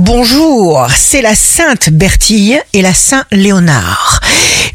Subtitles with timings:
[0.00, 4.20] Bonjour, c'est la Sainte Bertille et la Saint Léonard.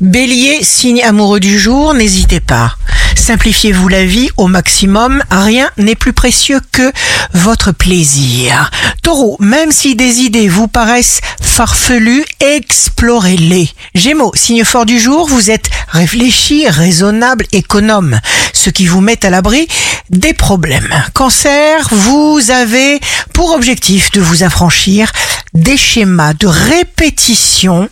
[0.01, 2.75] Bélier, signe amoureux du jour, n'hésitez pas.
[3.23, 6.91] Simplifiez-vous la vie au maximum, rien n'est plus précieux que
[7.33, 8.69] votre plaisir.
[9.01, 13.69] Taureau, même si des idées vous paraissent farfelues, explorez-les.
[13.95, 18.19] Gémeaux, signe fort du jour, vous êtes réfléchi, raisonnable, économe,
[18.51, 19.69] ce qui vous met à l'abri
[20.09, 20.93] des problèmes.
[21.13, 22.99] Cancer, vous avez
[23.33, 25.13] pour objectif de vous affranchir
[25.53, 27.87] des schémas de répétition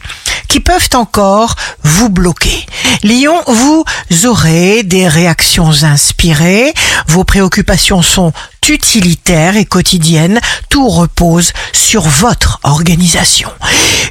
[0.50, 2.61] qui peuvent encore vous bloquer.
[3.04, 3.84] Lion, vous
[4.26, 6.74] aurez des réactions inspirées,
[7.08, 8.32] vos préoccupations sont
[8.70, 13.50] utilitaires et quotidiennes, tout repose sur votre organisation.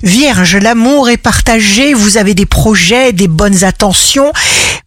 [0.03, 4.33] Vierge, l'amour est partagé, vous avez des projets, des bonnes attentions.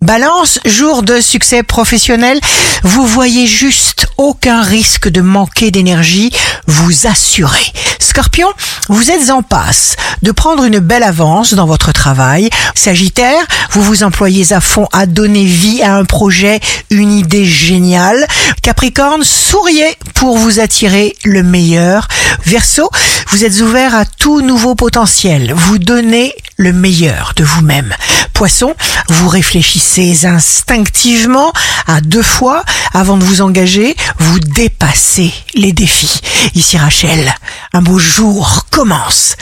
[0.01, 2.39] Balance, jour de succès professionnel,
[2.83, 6.31] vous voyez juste aucun risque de manquer d'énergie,
[6.67, 7.71] vous assurez.
[8.03, 8.49] Scorpion,
[8.89, 12.49] vous êtes en passe de prendre une belle avance dans votre travail.
[12.75, 18.27] Sagittaire, vous vous employez à fond à donner vie à un projet, une idée géniale.
[18.61, 22.07] Capricorne, souriez pour vous attirer le meilleur.
[22.45, 22.89] Verseau,
[23.29, 25.53] vous êtes ouvert à tout nouveau potentiel.
[25.55, 27.93] Vous donnez le meilleur de vous-même.
[28.33, 28.75] Poisson,
[29.09, 31.53] vous réfléchissez instinctivement
[31.87, 33.95] à deux fois avant de vous engager.
[34.19, 36.21] Vous dépassez les défis.
[36.55, 37.33] Ici Rachel,
[37.73, 39.35] un beau jour commence.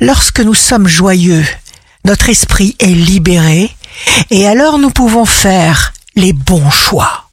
[0.00, 1.44] Lorsque nous sommes joyeux,
[2.04, 3.70] notre esprit est libéré
[4.30, 7.20] et alors nous pouvons faire les bons choix.